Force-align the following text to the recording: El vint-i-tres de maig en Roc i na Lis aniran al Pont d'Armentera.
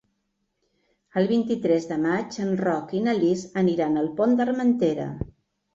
El 1.21 1.29
vint-i-tres 1.33 1.85
de 1.91 1.99
maig 2.07 2.41
en 2.47 2.57
Roc 2.65 2.97
i 3.01 3.05
na 3.11 3.17
Lis 3.23 3.45
aniran 3.65 4.03
al 4.05 4.13
Pont 4.21 4.37
d'Armentera. 4.43 5.09